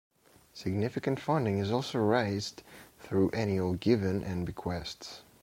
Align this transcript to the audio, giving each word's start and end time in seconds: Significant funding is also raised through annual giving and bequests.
Significant 0.55 1.19
funding 1.19 1.59
is 1.59 1.71
also 1.71 1.99
raised 1.99 2.63
through 3.01 3.29
annual 3.35 3.75
giving 3.75 4.23
and 4.23 4.47
bequests. 4.47 5.21